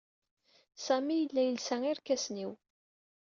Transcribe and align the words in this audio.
Sami 0.85 1.15
yella 1.17 1.41
yelsa 1.43 1.75
irkasen-iw. 1.91 2.51